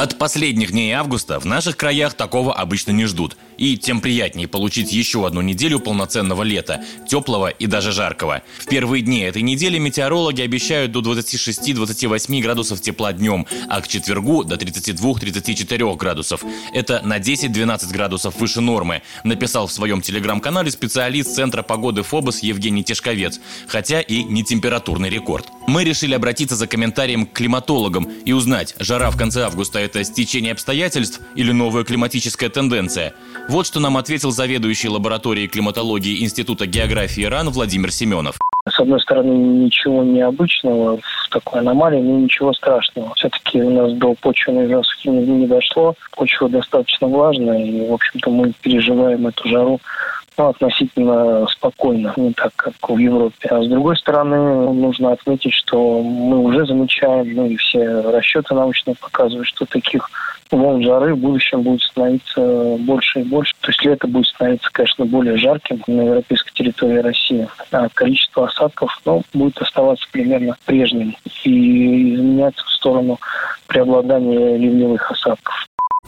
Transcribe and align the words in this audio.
От 0.00 0.16
последних 0.16 0.70
дней 0.70 0.92
августа 0.92 1.38
в 1.38 1.44
наших 1.44 1.76
краях 1.76 2.14
такого 2.14 2.54
обычно 2.54 2.90
не 2.92 3.04
ждут. 3.04 3.36
И 3.58 3.76
тем 3.76 4.00
приятнее 4.00 4.48
получить 4.48 4.90
еще 4.94 5.26
одну 5.26 5.42
неделю 5.42 5.78
полноценного 5.78 6.42
лета, 6.42 6.82
теплого 7.06 7.48
и 7.48 7.66
даже 7.66 7.92
жаркого. 7.92 8.40
В 8.60 8.64
первые 8.64 9.02
дни 9.02 9.20
этой 9.20 9.42
недели 9.42 9.76
метеорологи 9.76 10.40
обещают 10.40 10.92
до 10.92 11.00
26-28 11.00 12.40
градусов 12.40 12.80
тепла 12.80 13.12
днем, 13.12 13.46
а 13.68 13.82
к 13.82 13.88
четвергу 13.88 14.42
до 14.42 14.54
32-34 14.54 15.96
градусов. 15.98 16.44
Это 16.72 17.02
на 17.04 17.18
10-12 17.18 17.92
градусов 17.92 18.36
выше 18.40 18.62
нормы, 18.62 19.02
написал 19.22 19.66
в 19.66 19.72
своем 19.72 20.00
телеграм-канале 20.00 20.70
специалист 20.70 21.34
Центра 21.34 21.62
погоды 21.62 22.04
ФОБОС 22.04 22.38
Евгений 22.42 22.82
Тишковец, 22.82 23.38
хотя 23.68 24.00
и 24.00 24.22
не 24.22 24.44
температурный 24.44 25.10
рекорд. 25.10 25.46
Мы 25.66 25.84
решили 25.84 26.14
обратиться 26.14 26.56
за 26.56 26.66
комментарием 26.66 27.26
к 27.26 27.32
климатологам 27.32 28.08
и 28.24 28.32
узнать, 28.32 28.74
жара 28.78 29.10
в 29.10 29.16
конце 29.16 29.44
августа 29.44 29.78
это 29.78 30.02
стечение 30.04 30.52
обстоятельств 30.52 31.20
или 31.34 31.52
новая 31.52 31.84
климатическая 31.84 32.48
тенденция? 32.48 33.14
Вот 33.48 33.66
что 33.66 33.80
нам 33.80 33.96
ответил 33.96 34.30
заведующий 34.30 34.88
лабораторией 34.88 35.48
климатологии 35.48 36.22
Института 36.22 36.66
географии 36.66 37.22
РАН 37.22 37.50
Владимир 37.50 37.92
Семенов. 37.92 38.36
С 38.68 38.78
одной 38.78 39.00
стороны, 39.00 39.32
ничего 39.32 40.02
необычного 40.02 40.98
в 40.98 41.28
такой 41.30 41.60
аномалии, 41.60 42.00
но 42.00 42.18
ничего 42.18 42.52
страшного. 42.52 43.14
Все-таки 43.14 43.62
у 43.62 43.70
нас 43.70 43.92
до 43.94 44.14
почвенной 44.14 44.66
засухи 44.66 45.08
не, 45.08 45.46
дошло. 45.46 45.94
Почва 46.12 46.48
достаточно 46.48 47.06
влажная, 47.06 47.64
и, 47.64 47.88
в 47.88 47.92
общем-то, 47.92 48.30
мы 48.30 48.52
переживаем 48.60 49.26
эту 49.26 49.48
жару 49.48 49.80
ну, 50.36 50.48
относительно 50.48 51.46
спокойно, 51.48 52.12
не 52.16 52.32
так, 52.32 52.52
как 52.56 52.74
в 52.88 52.96
Европе. 52.96 53.48
А 53.48 53.62
с 53.62 53.68
другой 53.68 53.96
стороны, 53.96 54.72
нужно 54.72 55.12
отметить, 55.12 55.52
что 55.52 56.02
мы 56.02 56.38
уже 56.38 56.66
замечаем, 56.66 57.34
ну 57.34 57.46
и 57.46 57.56
все 57.56 58.00
расчеты 58.10 58.54
научные 58.54 58.96
показывают, 58.96 59.48
что 59.48 59.66
таких 59.66 60.08
волн 60.50 60.82
жары 60.82 61.14
в 61.14 61.18
будущем 61.18 61.62
будет 61.62 61.82
становиться 61.82 62.76
больше 62.80 63.20
и 63.20 63.24
больше. 63.24 63.52
То 63.60 63.68
есть 63.68 63.84
лето 63.84 64.06
будет 64.06 64.26
становиться, 64.26 64.68
конечно, 64.72 65.04
более 65.04 65.36
жарким 65.36 65.82
на 65.86 66.02
европейской 66.02 66.52
территории 66.52 66.98
России. 66.98 67.48
А 67.70 67.88
количество 67.88 68.46
осадков 68.46 69.00
ну, 69.04 69.22
будет 69.32 69.58
оставаться 69.58 70.06
примерно 70.10 70.56
прежним 70.64 71.16
и 71.44 72.14
изменяться 72.14 72.64
в 72.64 72.70
сторону 72.70 73.18
преобладания 73.66 74.56
ливневых 74.56 75.10
осадков. 75.10 75.54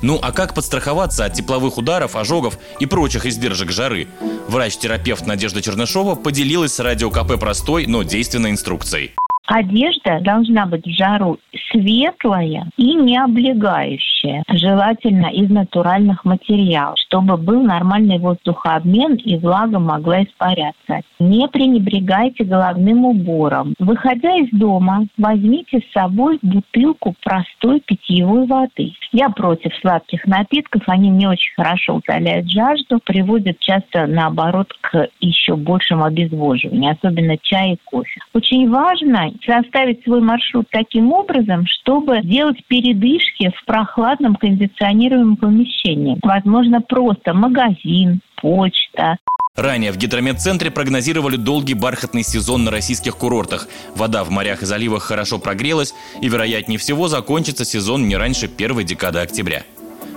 Ну 0.02 0.18
а 0.20 0.32
как 0.32 0.54
подстраховаться 0.54 1.24
от 1.24 1.32
тепловых 1.34 1.78
ударов, 1.78 2.16
ожогов 2.16 2.58
и 2.80 2.86
прочих 2.86 3.24
издержек 3.24 3.70
жары? 3.70 4.08
Врач-терапевт 4.48 5.26
Надежда 5.26 5.62
Чернышова 5.62 6.16
поделилась 6.16 6.74
с 6.74 6.80
Радио 6.80 7.10
КП 7.10 7.38
простой, 7.38 7.86
но 7.86 8.02
действенной 8.02 8.50
инструкцией. 8.50 9.12
Одежда 9.46 10.20
должна 10.20 10.66
быть 10.66 10.84
в 10.84 10.96
жару 10.96 11.38
светлая 11.70 12.70
и 12.76 12.94
не 12.94 13.18
облегающая, 13.18 14.11
желательно 14.48 15.26
из 15.26 15.50
натуральных 15.50 16.24
материалов, 16.24 16.96
чтобы 16.98 17.36
был 17.36 17.62
нормальный 17.62 18.18
воздухообмен 18.18 19.14
и 19.14 19.36
влага 19.36 19.78
могла 19.78 20.22
испаряться. 20.22 21.00
Не 21.18 21.48
пренебрегайте 21.48 22.44
головным 22.44 23.04
убором. 23.04 23.74
Выходя 23.78 24.36
из 24.36 24.50
дома, 24.50 25.06
возьмите 25.16 25.80
с 25.80 25.92
собой 25.92 26.38
бутылку 26.42 27.14
простой 27.22 27.80
питьевой 27.80 28.46
воды. 28.46 28.92
Я 29.12 29.28
против 29.28 29.74
сладких 29.80 30.26
напитков, 30.26 30.82
они 30.86 31.10
не 31.10 31.26
очень 31.26 31.52
хорошо 31.54 31.96
утоляют 31.96 32.50
жажду, 32.50 32.98
приводят 33.04 33.58
часто 33.60 34.06
наоборот 34.06 34.72
к 34.80 35.08
еще 35.20 35.56
большему 35.56 36.04
обезвоживанию, 36.04 36.92
особенно 36.92 37.36
чай 37.38 37.74
и 37.74 37.78
кофе. 37.84 38.20
Очень 38.34 38.70
важно 38.70 39.30
составить 39.44 40.02
свой 40.04 40.20
маршрут 40.20 40.66
таким 40.70 41.12
образом, 41.12 41.66
чтобы 41.66 42.20
делать 42.22 42.58
передышки 42.68 43.50
в 43.54 43.64
прохладном 44.12 44.36
кондиционируемом 44.36 45.36
помещении. 45.36 46.18
Возможно, 46.22 46.80
просто 46.80 47.32
магазин, 47.34 48.20
почта. 48.40 49.18
Ранее 49.54 49.92
в 49.92 49.98
гидрометцентре 49.98 50.70
прогнозировали 50.70 51.36
долгий 51.36 51.74
бархатный 51.74 52.22
сезон 52.22 52.64
на 52.64 52.70
российских 52.70 53.16
курортах. 53.16 53.68
Вода 53.94 54.24
в 54.24 54.30
морях 54.30 54.62
и 54.62 54.66
заливах 54.66 55.02
хорошо 55.02 55.38
прогрелась, 55.38 55.94
и, 56.22 56.28
вероятнее 56.28 56.78
всего, 56.78 57.08
закончится 57.08 57.64
сезон 57.64 58.08
не 58.08 58.16
раньше 58.16 58.48
первой 58.48 58.84
декады 58.84 59.18
октября. 59.18 59.62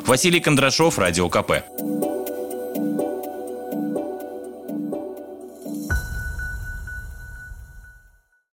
Василий 0.05 0.39
Кондрашов, 0.39 0.97
Радио 0.99 1.27
КП. 1.29 1.51